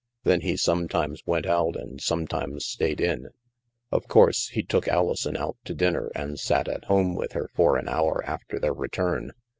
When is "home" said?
6.85-7.13